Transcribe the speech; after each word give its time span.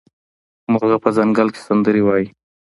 مرغه 0.71 0.97
په 1.03 1.09
ځنګل 1.17 1.47
کې 1.53 1.61
سندرې 1.67 2.01
وايي. 2.03 2.27